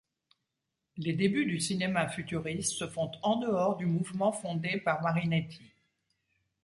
Les 0.97 1.13
débuts 1.13 1.45
du 1.45 1.59
cinéma 1.59 2.09
futuriste 2.09 2.71
se 2.73 2.87
font 2.87 3.11
en 3.21 3.35
dehors 3.35 3.77
du 3.77 3.85
mouvement 3.85 4.31
fondé 4.31 4.77
par 4.79 5.03
Marineti. 5.03 5.61